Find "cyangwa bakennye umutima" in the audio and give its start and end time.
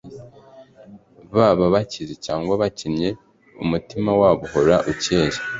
2.25-4.11